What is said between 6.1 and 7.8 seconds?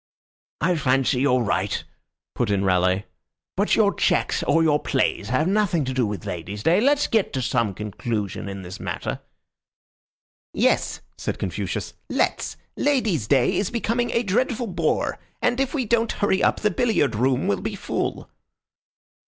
ladies' day. Let's get to some